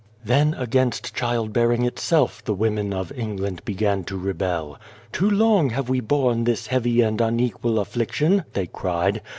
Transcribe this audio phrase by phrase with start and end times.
[0.25, 4.79] "Then against child bearing itself the women of England began to rebel.'
[5.13, 9.21] Too long have we borne this heavy and unequal affliction,' they cried.